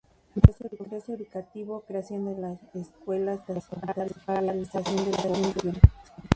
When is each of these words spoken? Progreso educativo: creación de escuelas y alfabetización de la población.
Progreso 0.71 1.13
educativo: 1.13 1.81
creación 1.87 2.25
de 2.25 2.57
escuelas 2.81 3.41
y 3.47 3.51
alfabetización 3.51 4.95
de 5.05 5.11
la 5.11 5.17
población. 5.17 5.75